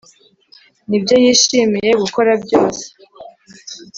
[0.89, 2.83] n’ibyo yishimiye gukora byose